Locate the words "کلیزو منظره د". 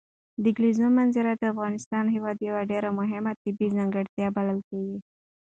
0.55-1.43